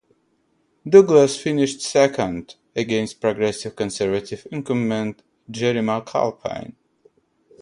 Douglas 0.89 1.39
finished 1.39 1.81
second 1.83 2.55
against 2.75 3.21
Progressive 3.21 3.75
Conservative 3.75 4.47
incumbent 4.51 5.21
Gerry 5.51 5.81
McAlpine. 5.81 6.73